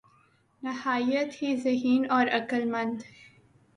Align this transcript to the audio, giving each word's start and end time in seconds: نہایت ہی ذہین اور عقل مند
نہایت 0.61 1.41
ہی 1.41 1.55
ذہین 1.55 2.09
اور 2.11 2.27
عقل 2.31 2.65
مند 2.71 3.01